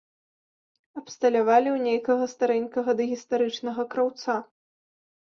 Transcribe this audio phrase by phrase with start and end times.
[0.99, 4.37] Абсталявалі ў нейкага старэнькага дагістарычнага краўца.